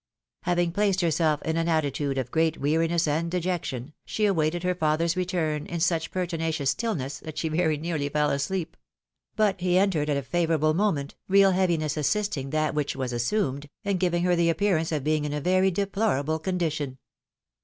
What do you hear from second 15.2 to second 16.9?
in a very deplorable condi